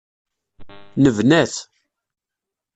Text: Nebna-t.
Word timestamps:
Nebna-t. 1.03 1.55